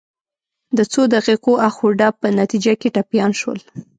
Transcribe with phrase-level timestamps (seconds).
[0.77, 3.59] د څو دقیقو اخ و ډب په نتیجه کې ټپیان شول.